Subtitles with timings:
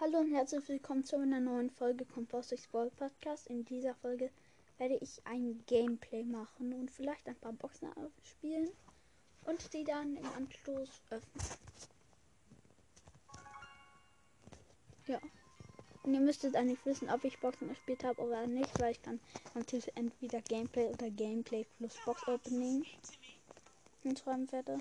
[0.00, 3.48] Hallo und herzlich willkommen zu einer neuen Folge Composting Ball Podcast.
[3.48, 4.30] In dieser Folge
[4.76, 7.88] werde ich ein Gameplay machen und vielleicht ein paar Boxen
[8.22, 8.68] spielen
[9.44, 11.44] und die dann im Anschluss öffnen.
[15.08, 15.18] Ja.
[16.04, 19.18] Und ihr müsstet eigentlich wissen, ob ich Boxen gespielt habe oder nicht, weil ich dann
[19.66, 22.84] Titel entweder Gameplay oder Gameplay plus Box Opening
[24.04, 24.78] hinschreiben werde.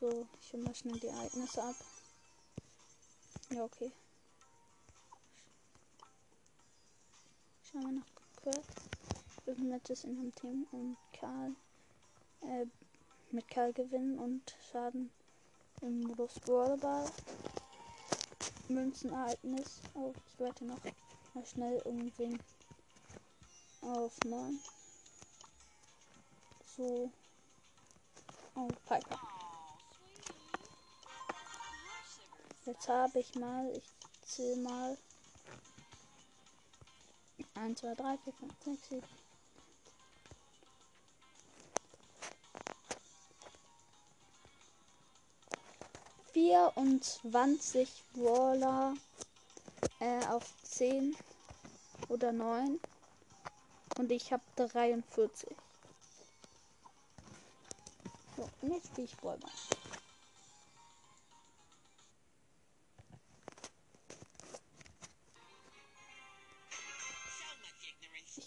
[0.00, 1.76] So, ich hole mal schnell die Ereignisse ab.
[3.50, 3.90] Ja, okay.
[7.62, 8.06] Schauen wir noch
[8.42, 8.66] kurz.
[9.56, 11.54] Matches in einem Team und Karl
[12.42, 12.66] äh,
[13.30, 15.10] mit Karl gewinnen und Schaden
[15.80, 17.10] im Modus Brawlball.
[18.68, 19.80] Münzenereignis.
[19.94, 20.80] Oh, ich werde noch
[21.34, 22.38] mal schnell irgendwen
[23.80, 24.58] auf 9.
[26.76, 27.10] So.
[28.54, 29.37] Oh, Piper.
[32.68, 34.98] Jetzt habe ich mal, ich zähle mal
[37.54, 39.02] 1, 2, 3, 4, 5, 6, 7.
[46.34, 48.94] Vierundzwanzig Brawler
[50.00, 51.16] äh, auf 10
[52.10, 52.78] oder 9
[53.96, 55.56] und ich habe 43.
[58.36, 59.48] So, jetzt spiele ich Brawler.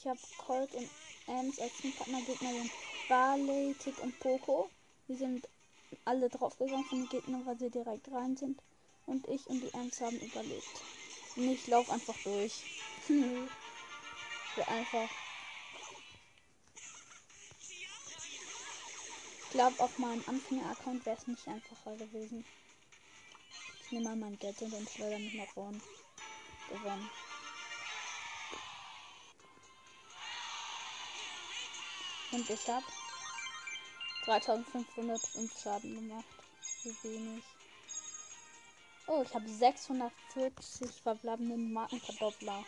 [0.03, 0.89] Ich habe Colt und
[1.27, 2.71] Ems als Teampartner Gegnerin
[3.07, 4.67] Barley, Tick und Poco.
[5.05, 5.47] Wir sind
[6.05, 8.59] alle draufgegangen von den Gegnern, weil sie direkt rein sind.
[9.05, 10.81] Und ich und die Ems haben überlebt.
[11.35, 12.63] Und ich laufe einfach durch.
[13.07, 15.09] so einfach.
[19.43, 22.43] Ich glaube, auf meinem Anfänger-Account wäre es nicht einfacher gewesen.
[23.83, 25.79] Ich nehme mal mein Gadget und schleudere mich nach vorne.
[26.69, 27.07] Gewonnen.
[32.31, 32.85] Und ich habe
[34.25, 36.25] 3505 Schaden gemacht.
[36.83, 37.43] Wie wenig.
[39.07, 42.63] Oh, ich habe 640 verbleibende Markenverdoppler.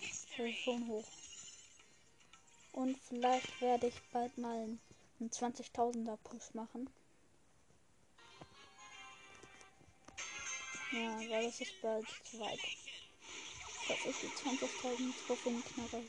[0.00, 1.04] Das ist schon hoch.
[2.72, 4.56] Und vielleicht werde ich bald mal
[5.18, 6.88] einen 20.000er Push machen.
[10.92, 12.60] Ja, weil das ist bald zu weit.
[13.88, 16.04] Dass ich die 20.000 Trophäen knarre.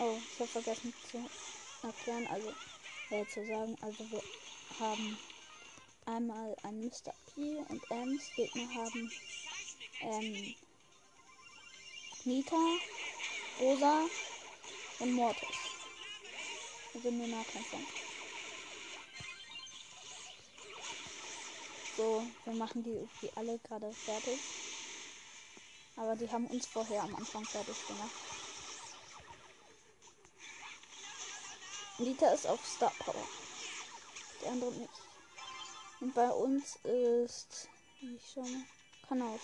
[0.00, 1.28] Oh, ich habe vergessen zu
[1.82, 2.52] erklären, also
[3.10, 4.22] äh, zu sagen, also wir
[4.78, 5.18] haben
[6.06, 7.12] einmal ein Mr.
[7.26, 9.10] P und Ems, Gegner haben
[10.02, 10.54] ähm,
[12.24, 12.56] Nita,
[13.60, 14.04] Rosa
[15.00, 15.56] und Mortis.
[16.94, 17.78] Also nur Nahkämpfer.
[21.96, 24.38] So, wir machen die irgendwie alle gerade fertig.
[25.96, 28.27] Aber die haben uns vorher am Anfang fertig gemacht.
[31.98, 33.28] Nita ist auf Star Power.
[34.40, 34.90] Die andere nicht.
[36.00, 37.68] Und bei uns ist.
[38.00, 38.64] Ich schau mal.
[39.08, 39.38] Power.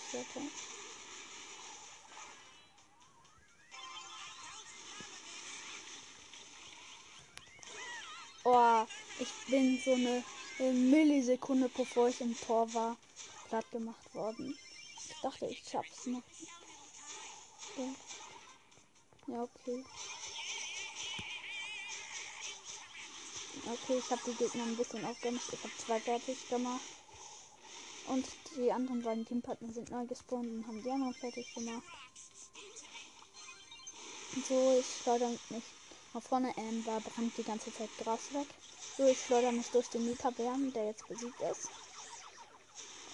[8.47, 8.85] Oh,
[9.19, 10.23] ich bin so eine
[10.59, 12.95] Millisekunde bevor ich im Tor war,
[13.49, 14.57] platt gemacht worden.
[15.09, 16.21] Ich dachte, ich schaff's noch.
[19.27, 19.83] Ja, okay.
[23.67, 25.51] Okay, ich habe die Gegner ein bisschen aufgemacht.
[25.51, 26.81] Ich habe zwei fertig gemacht.
[28.07, 28.23] Und
[28.55, 31.83] die anderen beiden Teampartner sind neu gespawnt und haben die anderen fertig gemacht.
[34.47, 35.63] So, ich schleudere mich
[36.13, 36.53] nach vorne.
[36.57, 38.47] Ähm, da brennt die ganze Zeit Gras weg.
[38.97, 41.69] So, ich schleudere mich durch den Mieterbären, der jetzt besiegt ist.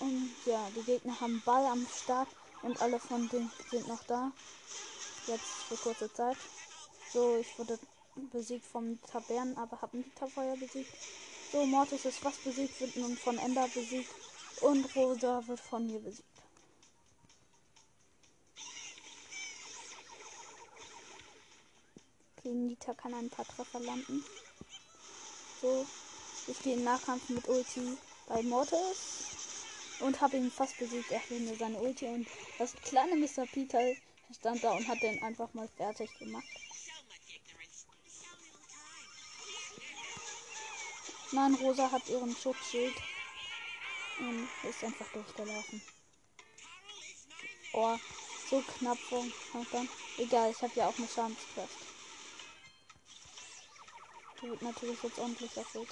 [0.01, 2.27] Und ja, die Gegner haben Ball am Start
[2.63, 4.31] und alle von denen sind noch da.
[5.27, 6.38] Jetzt für kurze Zeit.
[7.13, 7.80] So, ich wurde
[8.16, 10.04] besiegt vom Tabern, aber habe
[10.34, 10.92] Feuer besiegt.
[11.52, 14.10] So, Mortis ist fast besiegt, wird nun von Ender besiegt.
[14.62, 16.28] Und Rosa wird von mir besiegt.
[22.38, 24.24] Okay, Nita kann ein paar Treffer landen.
[25.62, 25.86] So,
[26.48, 27.98] ich gehe in Nahkampf mit Ulti
[28.28, 29.25] bei Mortis.
[30.00, 31.12] Und habe ihn fast besiegt.
[31.12, 33.46] Er hat mir seine Ulti und das kleine Mr.
[33.46, 33.80] Peter
[34.34, 36.48] stand da und hat den einfach mal fertig gemacht.
[41.33, 42.95] Nein, Rosa hat ihren Schutzschild.
[44.19, 45.81] Und ist einfach durchgelaufen.
[47.74, 47.98] Oh,
[48.50, 49.89] so knapp dann.
[50.18, 51.78] Egal, ich habe ja auch eine Schadenskraft.
[54.42, 55.89] Die wird natürlich jetzt ordentlich erfüllt.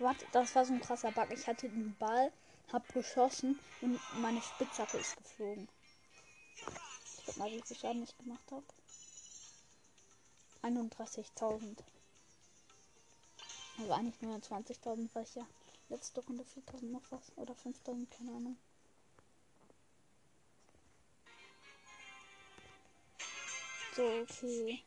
[0.00, 1.28] Warte, das war so ein krasser Bug.
[1.30, 2.32] Ich hatte den Ball,
[2.72, 5.68] hab geschossen und meine Spitzhacke ist geflogen.
[6.56, 8.64] Ich guck mal, wie viel Schaden ich gemacht habe.
[10.62, 11.76] 31.000.
[13.78, 15.46] Also eigentlich nur 20.000, weil ich ja
[15.88, 17.32] letzte Runde 4.000 noch was.
[17.36, 18.56] Oder 5.000, keine Ahnung.
[23.96, 24.82] So, okay.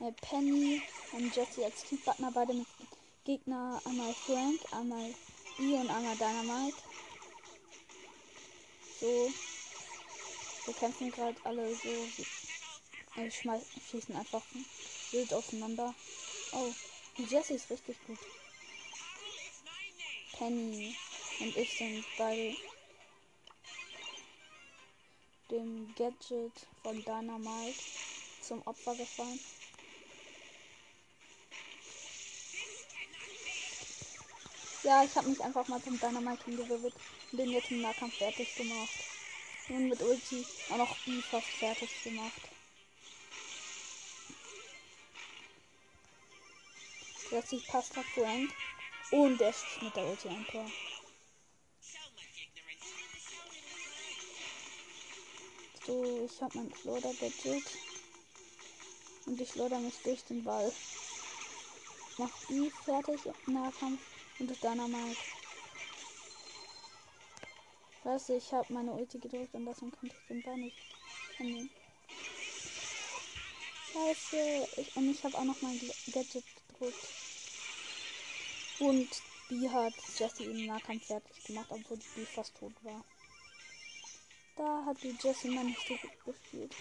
[0.00, 0.82] Äh, Penny
[1.12, 2.66] und Jesse als Teampartner, beide mit
[3.24, 3.80] Gegner.
[3.84, 5.14] Einmal Frank, einmal
[5.56, 6.76] B und einmal Dynamite.
[9.00, 9.32] So.
[10.64, 11.88] Wir kämpfen gerade alle so.
[13.16, 14.42] Äh, schießen einfach
[15.10, 15.94] wild auseinander.
[16.52, 16.72] Oh,
[17.18, 18.18] die Jessie ist richtig gut.
[20.32, 20.96] Penny
[21.40, 22.56] und ich sind bei
[25.50, 27.78] dem Gadget von Dynamite
[28.40, 29.38] zum Opfer gefallen.
[34.82, 36.94] Ja, ich habe mich einfach mal zum Dynamite hingewirbelt
[37.30, 39.04] und den jetzt im Nahkampf fertig gemacht.
[39.68, 42.51] Und mit Ulti auch noch B fast fertig gemacht.
[47.32, 48.52] Plötzlich passt der Frank
[49.10, 50.70] und der schießt mit der Ulti ein Tor.
[55.86, 57.64] So, ich habe mein Floder Gadget.
[59.24, 60.70] Und ich loder mich durch den Ball.
[62.18, 64.02] Mach die fertig im Nahkampf
[64.38, 65.16] und das Dynamite.
[68.04, 70.76] Weißt du, ich habe meine Ulti gedrückt und deswegen konnte ich den Ball nicht
[71.38, 71.70] annehmen.
[73.90, 74.68] Scheiße.
[74.76, 75.80] Ich, und ich habe auch noch mein
[76.12, 77.08] Gadget gedrückt.
[78.78, 79.08] Und
[79.48, 83.04] B hat Jesse im Nahkampf fertig gemacht, obwohl die B fast tot war.
[84.56, 86.74] Da hat die Jessie mal nicht so gut gespielt.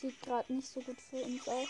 [0.00, 1.68] Sieht gerade nicht so gut für uns aus.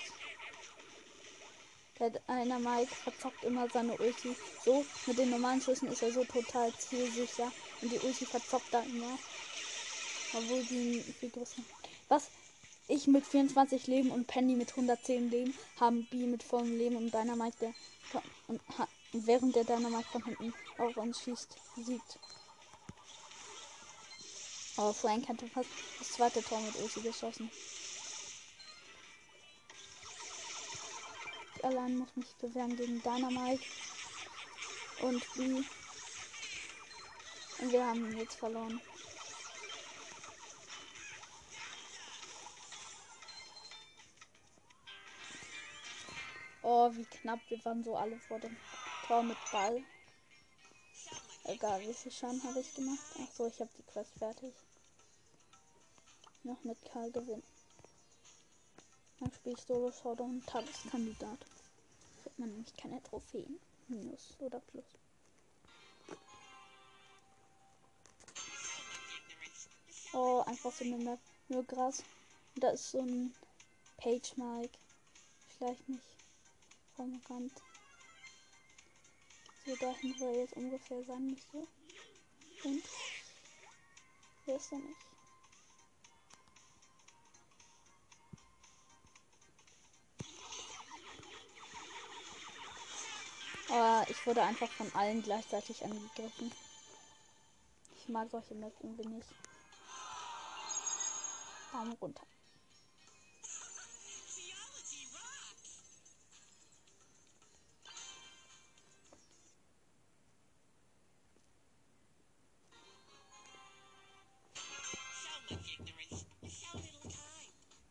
[1.98, 4.36] Der Mike verzockt immer seine Ulti.
[4.64, 7.50] So, mit den normalen Schüssen ist er so total zielsicher.
[7.82, 9.18] Und die Ulti verzockt da immer.
[10.32, 11.62] Obwohl die viel größer.
[12.08, 12.28] Was?
[12.86, 17.12] Ich mit 24 Leben und Penny mit 110 Leben haben B mit vollem Leben und
[17.12, 17.74] Dynamite, der
[18.46, 18.60] und
[19.12, 22.18] während der Dynamite von hinten auf uns schießt, siegt.
[24.76, 25.68] Aber Frank hatte fast
[25.98, 27.50] das zweite Tor mit Ulti geschossen.
[31.58, 33.64] Ich allein muss mich bewähren gegen Dynamite
[35.00, 35.64] und B.
[37.58, 38.80] Und wir haben jetzt verloren.
[46.62, 47.40] Oh, wie knapp.
[47.48, 48.56] Wir waren so alle vor dem
[49.08, 49.82] Tor mit Ball.
[51.42, 53.04] Egal, wie viel Schaden habe ich gemacht?
[53.20, 54.54] Ach so, ich habe die Quest fertig.
[56.44, 57.57] Noch mit Karl gewinnen.
[59.20, 61.38] Dann spiele ich Solo Showdown Tageskandidat.
[62.22, 63.58] Kriegt man nämlich keine Trophäen.
[63.88, 64.84] Minus oder Plus.
[70.12, 71.18] Oh, einfach so eine Map.
[71.48, 72.02] Nur Gras.
[72.56, 73.34] da ist so ein
[73.96, 74.78] Page Mike.
[75.56, 76.02] Vielleicht nicht
[76.94, 77.20] vom
[79.64, 81.66] So, dahin soll jetzt ungefähr sein, so.
[82.64, 82.82] Und?
[84.46, 85.07] Wer ist denn nicht?
[94.08, 96.52] Ich wurde einfach von allen gleichzeitig angegriffen.
[97.96, 99.28] Ich mag solche Maps irgendwie nicht.
[101.72, 102.22] Daumen runter.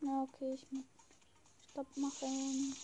[0.00, 0.84] Okay, ich muss
[1.70, 2.76] Stopp machen.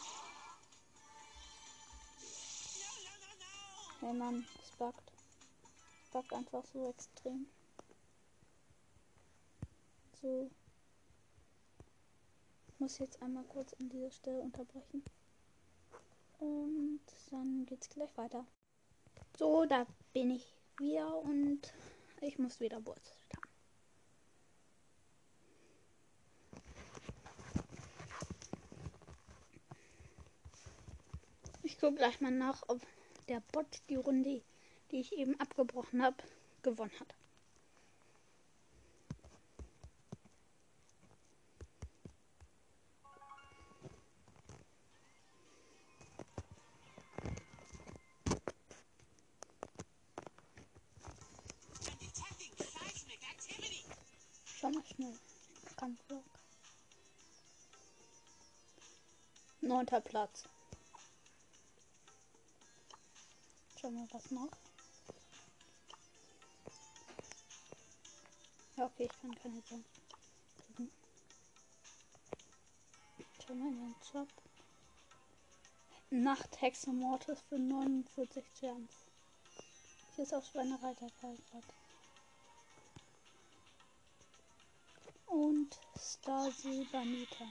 [4.04, 5.12] Hey Mann, es buggt.
[6.02, 7.46] Es buggt einfach so extrem.
[10.20, 10.50] So.
[12.68, 15.02] Ich muss jetzt einmal kurz an dieser Stelle unterbrechen.
[16.38, 18.44] Und dann geht's gleich weiter.
[19.38, 21.72] So, da bin ich wieder und
[22.20, 23.16] ich muss wieder Boots.
[31.62, 32.82] Ich gucke gleich mal nach, ob
[33.28, 34.42] der Bot die Runde,
[34.90, 36.16] die ich eben abgebrochen habe,
[36.62, 37.14] gewonnen hat.
[54.64, 55.12] Schau mal schnell.
[55.76, 56.24] Kampfblock.
[59.60, 60.44] Neunter Platz.
[64.14, 64.48] Was noch.
[68.76, 69.84] Ja, okay, ich kann keine sagen.
[73.44, 74.28] Schau mal in den Shop.
[76.10, 78.92] Nachthexe Mortis für 49 Gems.
[80.14, 81.64] Hier ist auch Schweinereiter Kaltbad.
[85.26, 87.48] Und Star Silbanita.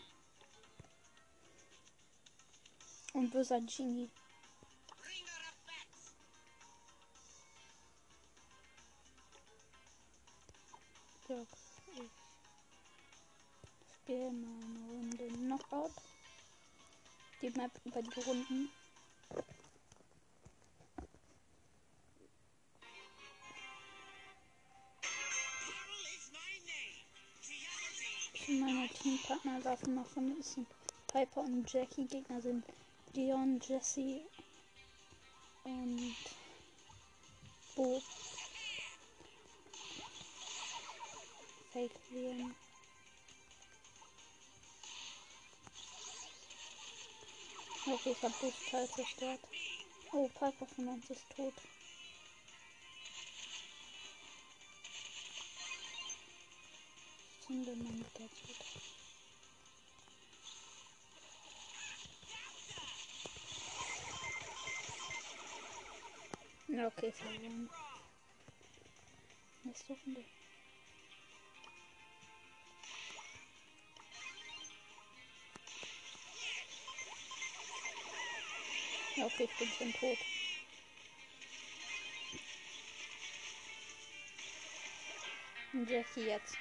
[3.12, 4.10] Und böser Genie.
[11.34, 11.40] Ja,
[11.96, 12.10] ich
[13.96, 15.92] spiele mal eine Runde Knockout.
[17.42, 18.70] Die Map über die Runden.
[28.48, 30.60] Meine Teampartner laufen noch von ist
[31.08, 32.06] Piper und Jackie.
[32.06, 32.64] Gegner sind
[33.14, 34.22] Leon, Jesse
[35.64, 36.16] und
[37.76, 38.04] Bo.
[41.74, 42.54] Fake Leon.
[47.88, 48.32] Okay, ich hab
[48.70, 49.40] Teil zerstört.
[50.12, 51.54] Oh, Piper von uns ist tot.
[57.48, 58.30] Zünde mein Gadget.
[66.68, 67.70] Ja, okay, verloren.
[69.64, 70.22] Nächste Runde.
[70.22, 70.43] Ja,
[79.26, 80.18] okay, ich bin schon tot.
[85.74, 86.56] Und Jackie jetzt.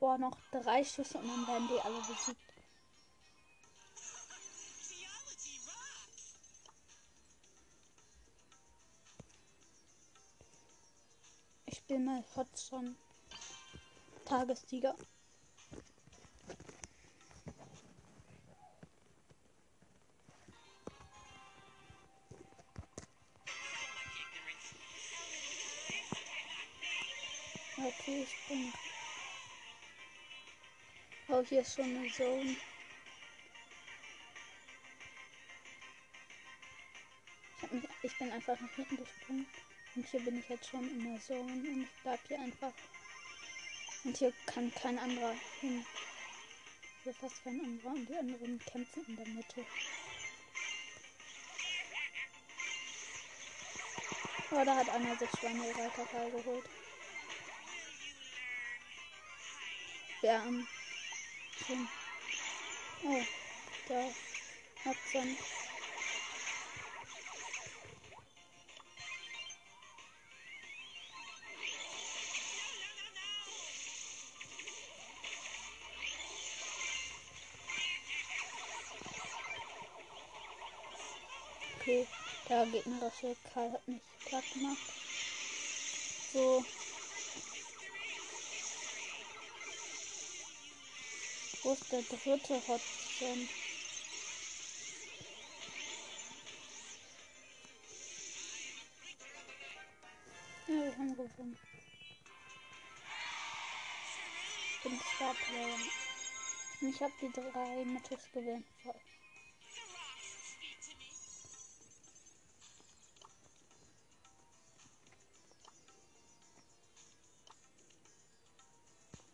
[0.00, 2.40] Boah, noch drei Schüsse und dann werden die alle besiegt.
[11.66, 12.96] Ich bin mal Hotson.
[14.24, 14.94] Tagessieger.
[28.22, 28.72] Ich bin.
[31.28, 32.56] Oh, hier ist schon eine Zone.
[37.62, 39.46] Ich, mich, ich bin einfach nach hinten gesprungen.
[39.94, 41.52] Und hier bin ich jetzt schon in der Zone.
[41.52, 42.72] Und ich bleib hier einfach.
[44.04, 45.84] Und hier kann kein anderer hin.
[47.04, 47.90] Hier fast kein anderer.
[47.90, 49.64] Und die anderen kämpfen in der Mitte.
[54.50, 56.64] Oh, da hat einer sich Schweinereiter geholt.
[60.22, 60.68] Ähm,
[63.02, 63.26] Oh,
[63.86, 64.14] da
[64.84, 65.38] hat dann
[81.80, 82.06] Okay,
[82.46, 84.92] der gegnerische Karl hat mich platt gemacht.
[86.32, 86.64] So,
[91.62, 93.38] Wo ist der dritte Hotspot?
[100.68, 101.58] Ja, wir haben gewonnen.
[104.76, 105.76] Ich bin Starplayer.
[106.80, 108.26] Und ich habe die drei Matches.
[108.32, 108.62] Voll.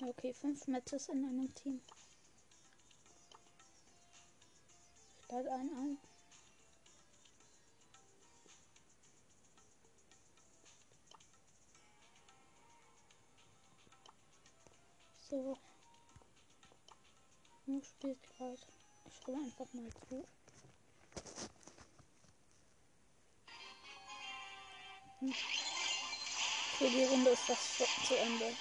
[0.00, 1.80] Okay, fünf Matches in einem Team.
[5.34, 5.98] Start ein ein.
[15.28, 15.58] So.
[17.66, 18.58] Du spielst gerade.
[19.08, 20.24] Ich spiele einfach mal zu.
[25.18, 25.34] Hm.
[26.78, 28.56] Für die Runde ist das zu Ende.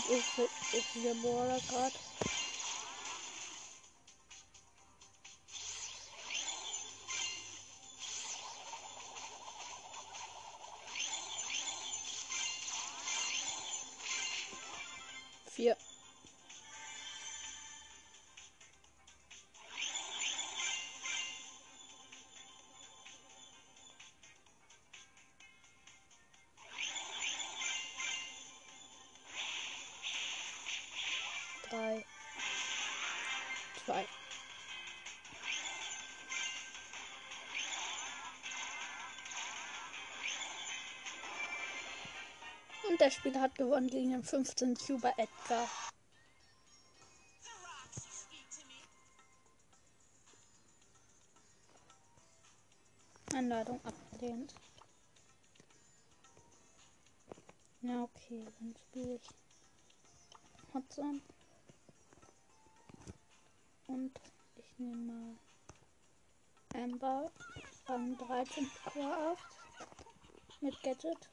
[0.00, 0.38] Sonst ist,
[0.70, 1.60] ist der Border
[31.70, 32.04] 3,
[33.84, 34.06] 2.
[42.88, 45.68] Und der Spieler hat gewonnen gegen den 15 Cuber Edgar.
[53.34, 54.54] Einladung abgelehnt.
[57.82, 59.28] Na okay, dann spiele ich
[60.74, 61.22] Hotson.
[63.98, 64.12] Und
[64.54, 65.36] ich nehme mal
[66.80, 67.32] Amber
[67.88, 69.36] Rang 13 Power
[70.52, 71.28] 8 mit Gadget.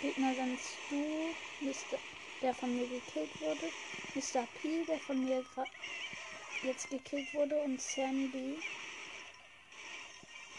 [0.00, 1.98] Gegner sind Stu, Mr.
[2.42, 3.70] der von mir gekillt wurde,
[4.14, 4.46] Mr.
[4.60, 5.44] P, der von mir
[6.62, 8.58] jetzt gekillt wurde und Sandy,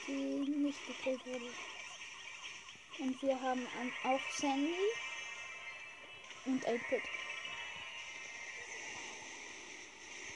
[0.08, 1.52] die nicht gekillt wurde.
[3.00, 3.66] Und wir haben
[4.04, 4.74] auch Sandy
[6.46, 7.04] und 8-Bit.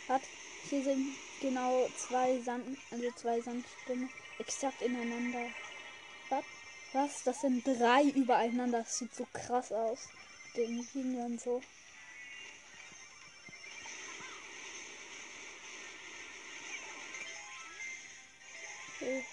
[0.08, 0.22] Hat,
[0.70, 5.50] hier sind genau zwei Sand, also zwei Sandstürme exakt ineinander.
[6.94, 7.24] Was?
[7.24, 8.80] Das sind drei übereinander.
[8.80, 10.10] Das sieht so krass aus.
[10.56, 11.62] Den Linien so.
[18.96, 19.26] Okay.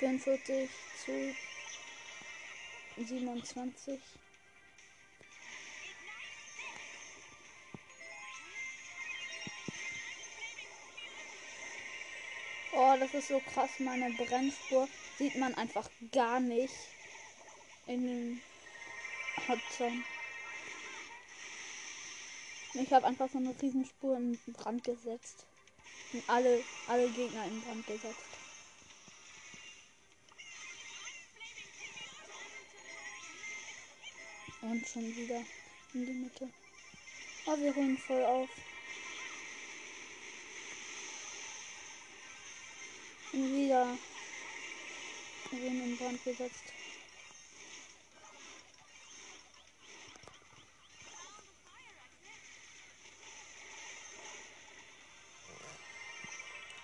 [0.00, 0.68] 44
[1.04, 1.34] zu
[2.96, 4.00] 27.
[12.72, 13.70] Oh, das ist so krass.
[13.78, 16.74] Meine Brennspur sieht man einfach gar nicht
[17.86, 18.42] in dem
[19.48, 20.04] Hotzone.
[22.74, 25.44] Ich habe einfach so eine Riesenspur in Brand gesetzt.
[26.12, 28.24] Und alle, alle Gegner in Brand gesetzt.
[34.62, 35.42] Und schon wieder
[35.94, 36.48] in die Mitte.
[37.46, 38.48] Oh, wir holen voll auf.
[43.32, 43.98] Und wieder
[45.50, 46.79] wurden in Brand gesetzt.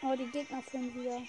[0.09, 1.21] Oh, die Gegner führen wieder.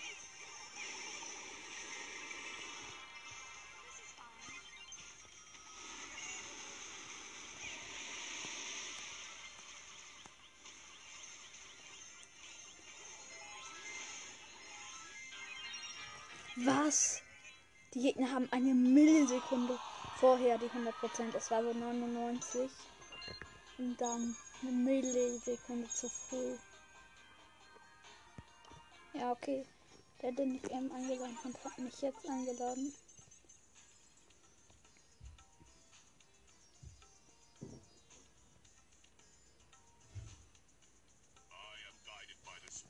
[16.58, 17.22] Was?
[17.96, 19.80] Die Gegner haben eine Millisekunde
[20.20, 21.36] vorher die 100%.
[21.36, 22.70] Es war so 99.
[23.80, 26.58] Und dann eine Millisekunde zu früh.
[29.18, 29.66] Ja, okay.
[30.22, 32.94] Der, den ich eben eingeladen habe, hat mich jetzt eingeladen.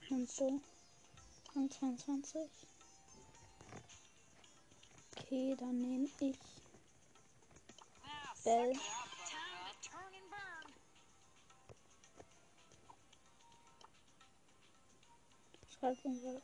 [0.09, 0.61] Und so.
[1.55, 2.49] Und 22.
[5.17, 6.37] Okay, dann nehme ich
[8.43, 8.73] Bell.
[15.79, 16.41] Schreibt irgendwas.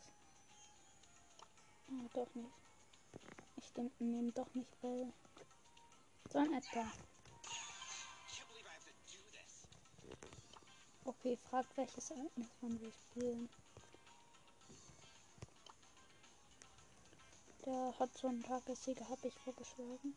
[1.90, 2.50] Oh, doch nicht.
[3.58, 5.12] Ich nehme doch nicht Bell.
[6.32, 6.92] Sondern Edgar.
[11.06, 13.50] Okay, fragt welches Ereignis wollen wir spielen.
[17.66, 20.16] Der hat so einen Tagessieger, habe ich vorgeschlagen.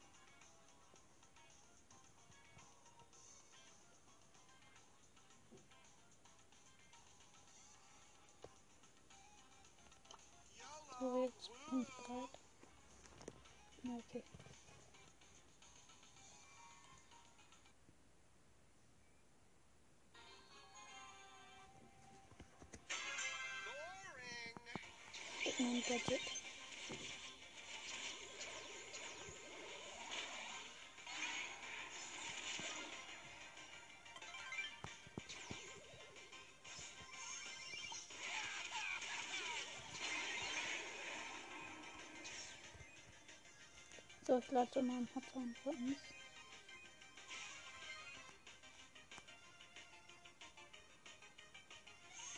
[44.36, 45.96] So, ich lade mal ein Hotline für uns.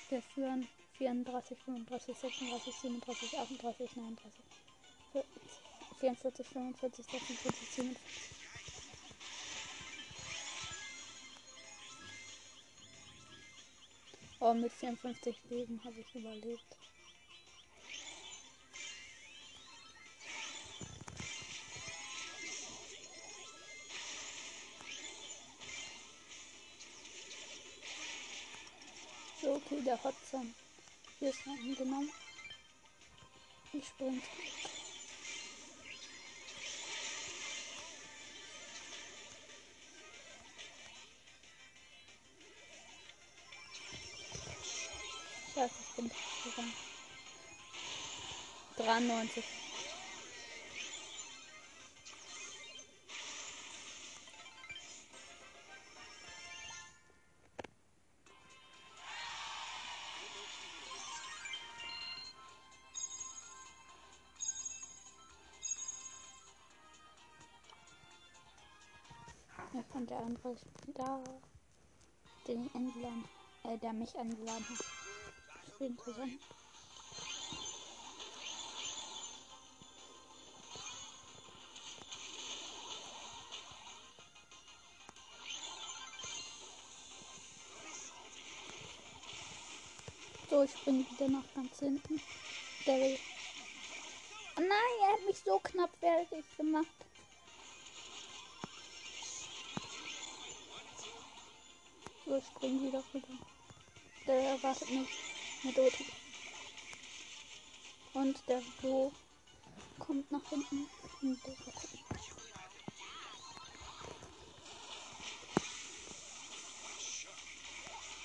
[0.09, 4.33] Wir führen 34, 35, 36, 37, 38, 39,
[5.99, 7.97] 44, 45, 46, 47.
[14.39, 16.78] Oh, mit 54 Leben habe ich überlebt.
[29.71, 30.55] Okay, der Hotzahn.
[31.19, 32.11] Hier ist noch angenommen.
[33.73, 34.21] Ich springe.
[45.55, 46.11] Scheiße, ich bin
[46.45, 46.75] gegangen.
[48.77, 49.58] 93.
[69.75, 70.57] Ja, und der andere
[70.95, 71.21] da,
[72.47, 73.25] den ich eingeladen,
[73.65, 74.79] äh, der mich eingeladen hat.
[75.75, 76.39] Spielen zusammen.
[90.51, 92.21] So, ich springe wieder nach ganz hinten.
[92.87, 93.19] Der will.
[94.57, 94.71] Oh nein,
[95.03, 97.08] er hat mich so knapp fertig gemacht.
[102.39, 103.27] Ich spring wieder rüber.
[104.29, 105.09] Der erwartet mich
[105.65, 106.05] mit Ulti.
[108.15, 109.11] Und der Bo
[109.99, 110.87] kommt nach hinten.
[111.21, 111.53] Und der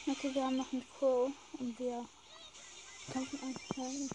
[0.06, 2.06] Okay, wir haben noch einen Crow und wir
[3.12, 4.10] kämpfen einsteigen.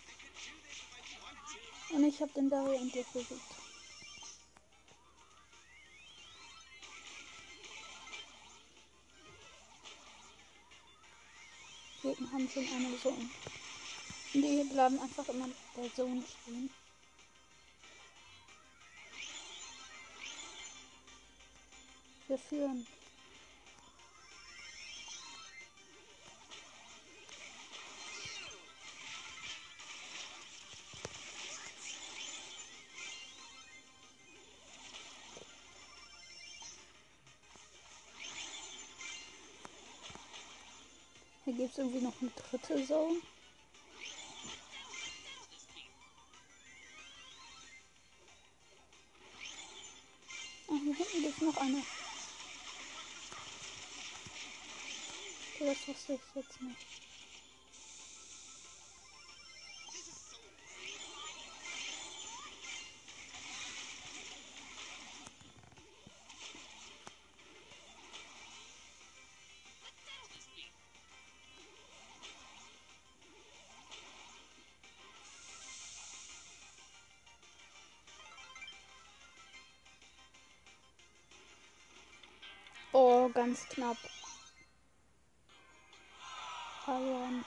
[1.92, 3.58] Und ich habe den Barry endlich besiegt.
[12.09, 13.29] Gegner haben schon eine Zone.
[14.33, 16.71] Die bleiben einfach immer der Zone stehen.
[22.29, 22.87] Wir führen.
[41.59, 43.21] Gibt es irgendwie noch eine dritte Zone.
[50.68, 51.83] Ah, hier hinten gibt es noch eine.
[55.55, 57.08] Okay, das wusste ich jetzt nicht.
[83.00, 83.96] Oh, ganz knapp.
[86.84, 87.44] Verloren.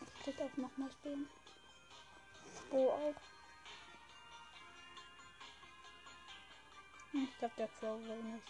[0.00, 1.28] Ich krieg auch nochmal spielen.
[2.70, 3.14] Bo auch.
[7.12, 8.48] Ich glaube, der Crow will nicht.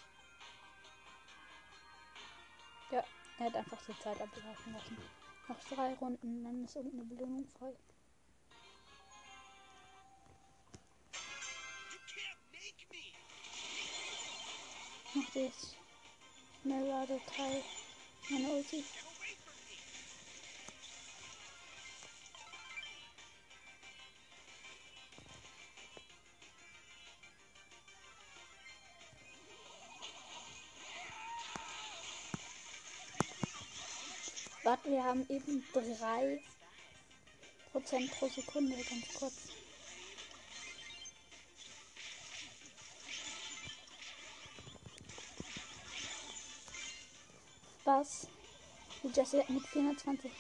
[2.93, 3.03] Ja,
[3.41, 4.97] er hat einfach die Zeit ablaufen lassen.
[5.49, 7.75] Noch drei Runden, dann ist irgendeine Belohnung frei.
[15.35, 15.75] Das
[16.61, 17.63] Schnellladeteil.
[18.29, 18.85] Meine Ulti.
[34.65, 36.43] Warte, wir haben eben 3
[37.73, 39.62] Prozent pro Sekunde, ganz kurz.
[48.03, 48.27] krass.
[49.03, 50.31] Die Jessie hat mit 420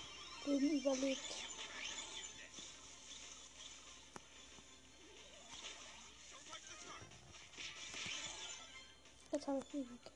[0.47, 1.21] Leben überlebt.
[9.33, 10.13] Jetzt habe ich ihn gekillt.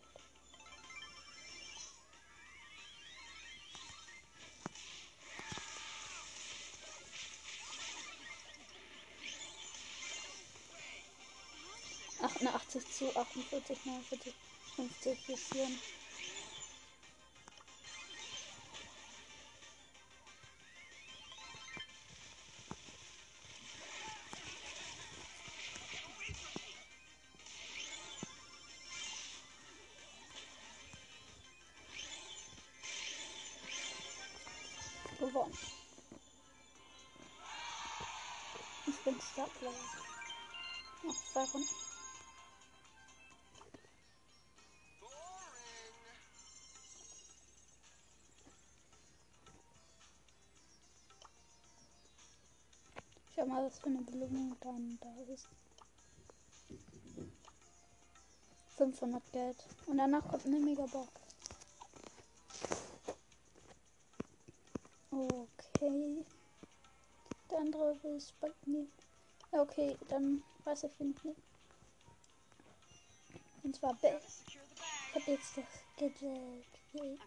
[12.22, 14.34] Ach, zu 48, 49,
[14.76, 15.68] 50 bis 4.
[35.36, 35.52] Gewonnen.
[38.86, 39.72] Ich bin Starplayer.
[41.02, 41.68] Noch zwei Runden.
[53.34, 55.48] Schau mal, was für eine Belohnung dann da ist.
[58.78, 59.56] 500 Geld.
[59.84, 61.25] Und danach kommt eine Megabox.
[67.76, 68.32] Andere will es
[68.66, 68.86] mir.
[69.52, 70.42] Ja, okay, dann
[71.14, 71.40] ich nicht.
[73.62, 74.20] Und zwar Bell.
[74.48, 75.64] Ich hab jetzt das
[75.96, 76.64] Gadget.
[76.92, 77.18] Yay.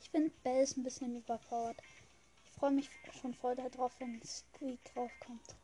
[0.00, 1.76] Ich finde Bell ist ein bisschen überpowered.
[2.44, 5.54] Ich freue mich schon voll darauf, wenn Squeak raufkommt.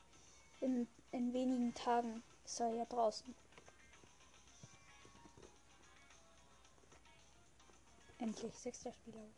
[0.60, 3.34] In, in wenigen Tagen ist er ja draußen.
[8.18, 9.28] Endlich, sechster Spieler.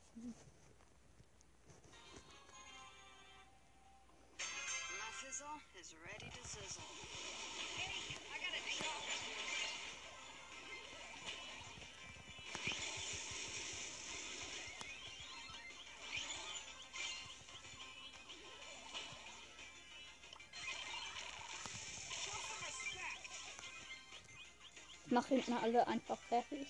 [25.18, 26.68] Mache hinten alle einfach fertig.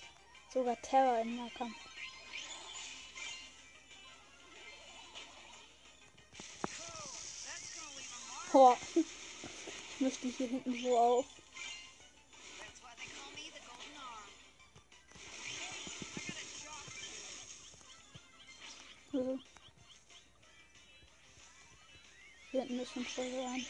[0.51, 1.88] Sogar Terror im Nahkampf.
[8.51, 8.77] Boah.
[8.95, 11.25] Ich möchte hier hinten so auf.
[19.13, 19.39] Also.
[22.51, 23.65] Hier hinten ist schon voll rein.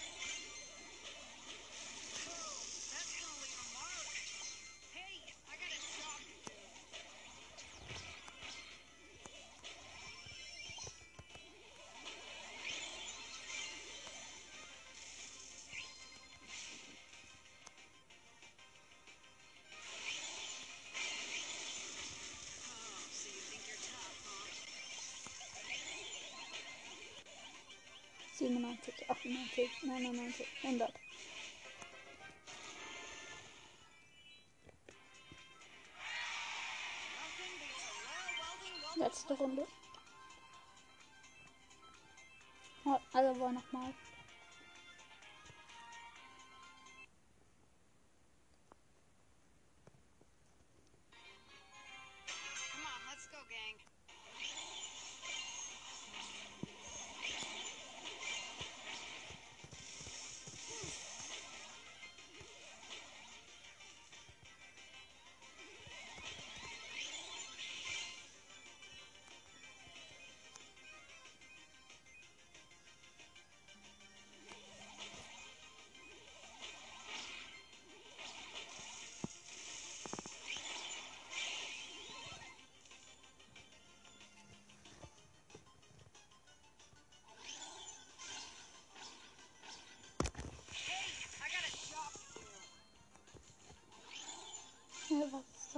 [28.85, 30.93] 97, 98, 99, 100.
[37.19, 39.67] Nothing beats a rare welding welding Letzte Runde.
[43.13, 43.93] Alle wollen nochmal.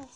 [0.02, 0.08] Time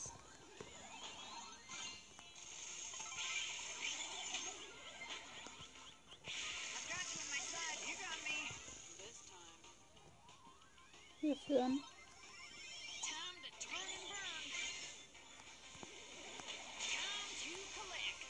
[17.39, 18.25] to collect.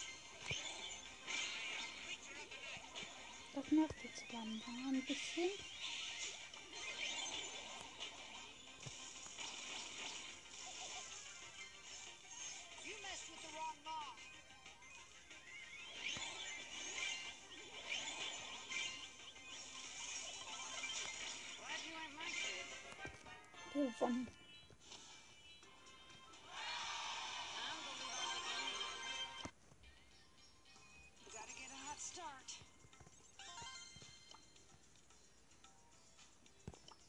[3.53, 5.74] Das nervt jetzt dann ein bisschen.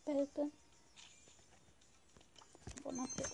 [0.07, 0.51] Belbe.
[2.85, 3.27] 140.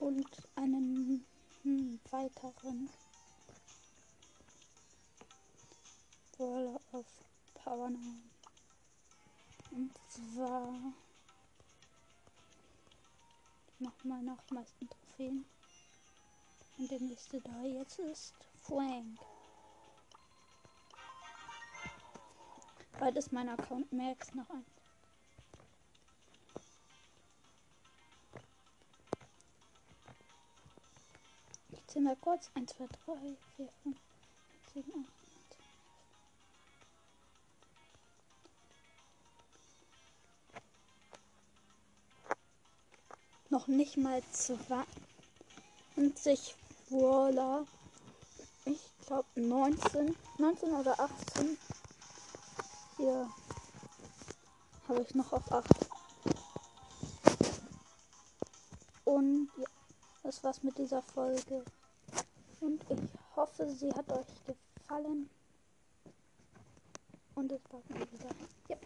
[0.00, 1.24] Und einen
[1.62, 2.90] hm, weiteren
[6.36, 7.06] Brawler auf
[7.54, 8.27] Power 9.
[10.68, 10.92] Und zwar
[13.78, 15.46] nochmal nach meisten Trophäen.
[16.76, 19.18] Und der nächste da jetzt ist Frank.
[22.98, 24.66] Bald ist mein Account Max noch ein.
[31.70, 32.50] Ich zähle mal kurz.
[32.54, 33.96] 1, 2, 3, 4, 5,
[34.74, 35.17] 7, 8.
[43.50, 44.86] Noch nicht mal 20
[46.90, 47.66] Brawler.
[48.66, 51.56] Ich glaube 19, 19 oder 18.
[52.98, 53.26] Hier
[54.86, 55.64] habe ich noch auf 8.
[59.04, 59.66] Und ja,
[60.22, 61.64] das war's mit dieser Folge.
[62.60, 63.00] Und ich
[63.34, 65.30] hoffe, sie hat euch gefallen.
[67.34, 68.28] Und es mal wieder.
[68.68, 68.76] Ja.